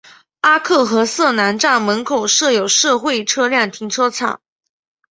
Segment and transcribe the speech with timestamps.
[0.41, 4.41] 阿克和瑟南站门口设有社会车辆停车场。